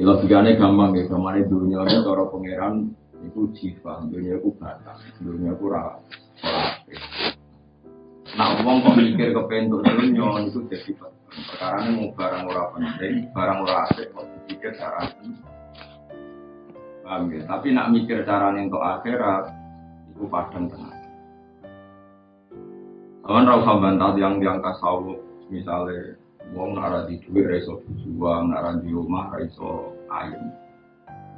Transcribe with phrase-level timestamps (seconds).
[0.00, 2.88] Ya, logikanya gampang ya, kemarin dunia itu cara pangeran
[3.20, 6.00] itu jiwa, dunia itu batas, dunia itu rara.
[8.32, 10.96] Nah, uang kok mikir ke pintu dunia itu jadi
[11.28, 15.04] perkara ini mau barang ora penting, barang ora asik kok dipikir cara
[17.04, 17.44] Paham ya?
[17.44, 19.52] Tapi nak mikir cara untuk akhirat
[20.16, 20.96] itu padang tengah.
[23.20, 25.20] Kawan rasa bantah yang yang tasawuf
[25.52, 26.16] misalnya
[26.54, 30.50] wong nara di duit reso berjuang, nara di rumah reso ayam.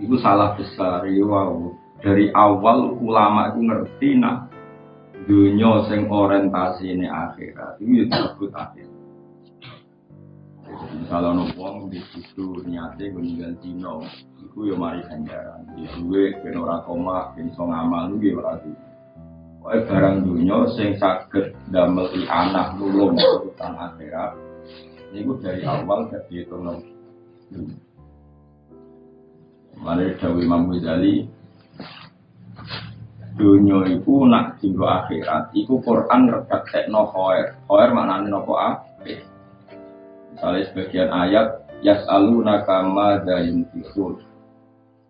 [0.00, 1.72] Itu salah besar ya wow.
[2.02, 4.50] Dari awal ulama itu ngerti nak
[5.30, 8.88] dunia sing orientasi ini akhirat itu ya disebut akhir.
[10.98, 14.02] Misalnya ono wong di situ niatnya meninggal dino,
[14.40, 15.68] itu ya mari ganjaran.
[15.76, 18.54] Di duit, ben ora koma, ben iso ngamal, itu ya ora
[19.62, 24.34] Wae barang dunia sing saged damel anak nulung urusan akhirat
[25.12, 26.64] Niku dari awal gak dihitung
[29.76, 31.28] Mari Dawi Imam Ghazali
[33.36, 39.20] Dunia itu nak tinggal akhirat Iku Quran redak tekno khoer Khoer maknanya nopo akhir
[40.32, 44.16] Misalnya sebagian ayat Yas'aluna kama dayun tisul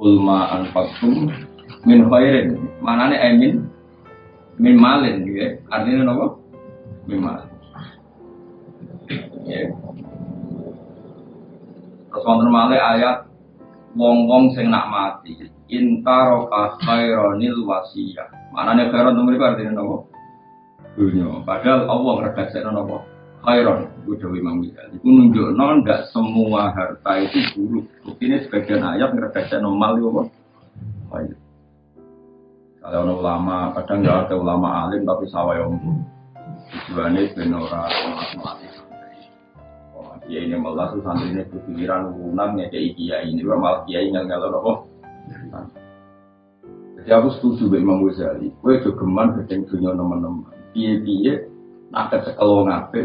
[0.03, 1.31] Ulma anfakum
[1.87, 2.59] min khairin.
[2.83, 3.71] Maknanya emin
[4.59, 6.43] Min malin gitu Artinya nopo
[7.07, 7.51] Min malin.
[9.47, 9.92] Ya.
[12.23, 13.27] Terus wonten malih ayat
[13.99, 15.43] wong-wong sing nak mati.
[15.67, 18.31] Intaroka khaironil wasiyah.
[18.55, 20.07] Manane khairon itu mereka artinya nopo?
[20.95, 21.43] Dunia.
[21.43, 23.03] Padahal Allah redaksikan nopo?
[23.43, 23.91] Khairon.
[24.07, 25.03] Itu Dewi Imam Ghazali.
[25.03, 27.91] Itu nunjuk non enggak semua harta itu buruk.
[28.23, 30.23] Ini sebagian ayat redaksikan normal itu apa?
[31.11, 31.35] Khair.
[32.87, 35.75] Kalau ulama, kadang nggak ada ulama alim tapi sawah yang
[36.71, 37.91] tujuannya benora
[38.39, 38.82] mati
[40.29, 44.25] kiai ini malah tuh santri ini berpikiran urunan ya kayak kiai ini malah kiai nggak
[44.29, 44.87] nggak loh
[47.03, 48.55] jadi aku setuju dengan Imam Ghazali.
[48.63, 51.33] Gue juga geman gedeng dunia teman-teman piye piye
[51.93, 53.01] nak kesekelong ngape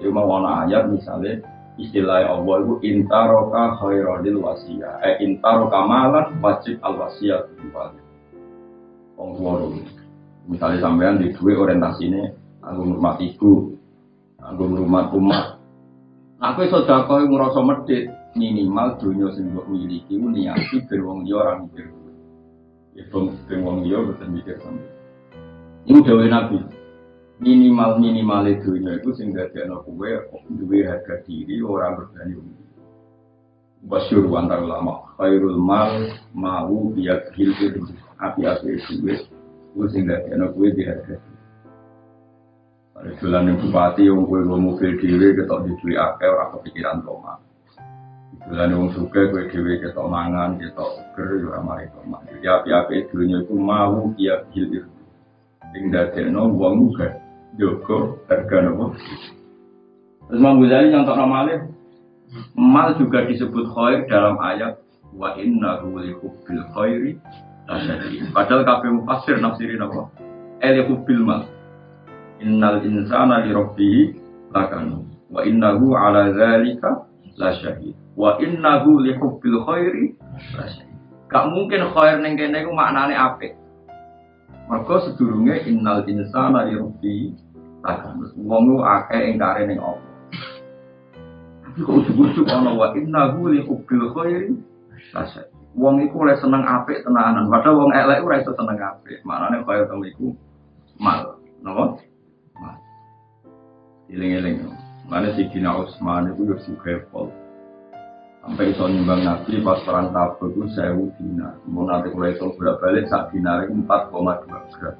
[0.00, 1.44] ya mau ana ayat misalnya
[1.76, 7.44] istilah Allah itu intaroka khairadil wasiyah eh intaroka malan wajib al wasiyah
[9.16, 9.72] Wong tua
[10.48, 12.24] misalnya sampean di dua orientasi ini
[12.64, 13.76] aku rumah ibu
[14.40, 15.55] aku rumah umat
[16.36, 21.36] Aku iso dakok ngrasa medhit minimal dunia sing mbok miliki ku niati ben wong liya
[21.40, 21.88] ora mikir.
[22.92, 23.08] Ya
[23.48, 24.84] ben wong liya boten mikir sampe.
[25.88, 26.60] Ini dawuh Nabi.
[27.40, 30.08] Minimal minimal dunia itu sing dadekno kowe
[30.52, 32.36] duwe harga diri ora berani
[33.88, 36.04] Basyur antar ulama khairul mal
[36.36, 37.80] mau biak hilfir
[38.20, 39.24] api-api duwe
[39.72, 40.84] ku sing dadekno kowe di
[43.02, 43.16] diri.
[43.20, 47.32] Jalan yang bupati yang gue gue mobil dewi ketok di duit akeh orang kepikiran toma.
[48.46, 52.18] Jalan yang suka gue dewi ketok mangan ketok seger juga mari toma.
[52.28, 54.86] Jadi api-api dunia itu mau dia hilir.
[55.74, 57.20] Tinggal no uang juga
[57.60, 58.96] joko harga nopo.
[60.26, 61.56] Terus Imam Ghazali nyontok normalnya
[62.58, 64.80] mal juga disebut khair dalam ayat
[65.14, 67.12] wa inna li hubbil khairi
[68.30, 70.06] Padahal kabeh mufassir nafsirin apa?
[70.62, 71.42] El hubbil mal
[72.36, 74.02] Innal insana li rabbihi
[74.52, 77.08] lakanu wa innahu ala dzalika
[77.40, 80.12] la syahid wa innahu li hubbil khairi
[80.52, 81.00] la syahid.
[81.32, 83.56] Gak mungkin khair ning kene iku maknane apik.
[84.68, 87.26] Mergo sedurunge innal insana li rabbihi
[87.80, 88.28] lakanu.
[88.44, 89.80] Wong akeh ingkare ning.
[91.64, 94.52] Tapi kok ujug-ujug ana wa innahu li hubbil khairi
[95.16, 95.48] la syahid.
[95.76, 99.20] Wong iku oleh seneng apik tenanan, padahal wong elek ora iso seneng apik.
[99.24, 100.26] Maknane kaya temu iku
[101.00, 101.36] mal.
[101.64, 101.98] Napa?
[104.06, 104.70] Iling-iling.
[105.10, 107.30] Mana si Dina Utsman itu udah suka pol.
[108.42, 111.58] Sampai iso nyumbang nabi pas perang tabuk itu sewu dinar.
[111.66, 114.46] Mau nanti kalau bolak balik sak dinar itu 4,2
[114.78, 114.94] gram.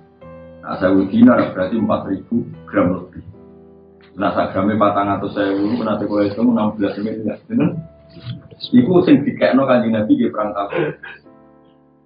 [0.67, 3.23] Nah sewu dinar berarti 4000 gram lebih.
[4.19, 7.39] Nah sak gramnya patang atau sewu nanti kalau itu 16 miliar.
[7.47, 7.71] Bener?
[8.75, 10.99] Iku sing dikekno kanjeng Nabi di perang tabuk.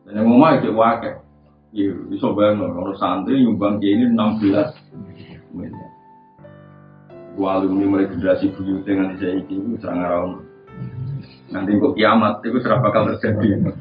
[0.05, 1.25] Dan yang mau itu wakil.
[1.71, 5.91] Iya, bisa bayang kalau santri nyumbang ini 16 miliar
[7.39, 10.51] alumni mulai buyut dengan saya ini serang rawan
[11.51, 13.75] nanti kok kiamat itu serah bakal terjadi.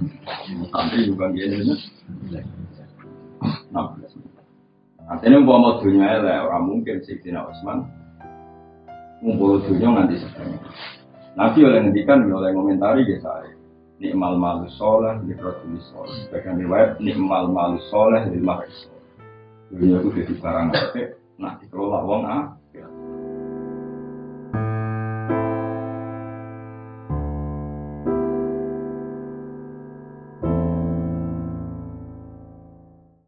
[0.73, 1.77] Nanti juga gini
[3.71, 3.95] nah
[5.07, 7.87] artinya mau mau dunia lah orang mungkin sih Tina Osman.
[9.23, 10.59] Ngumpul dunia nanti sebenarnya.
[11.39, 13.53] Nanti oleh ngendikan oleh komentari ya saya.
[13.99, 16.19] Nikmal malu soleh likrotulis soleh.
[16.35, 19.03] Bagian riwayat nikmal malu soleh lima soleh.
[19.71, 20.67] Dunia itu jadi barang
[21.39, 22.59] nah dikelola wong ah